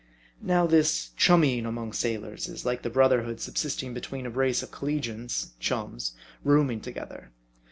[0.41, 0.47] MARDI.
[0.47, 4.71] Now this chummying among sailors is like the brother hood subsisting between a brace of
[4.71, 7.29] collegians (chums) room ing together.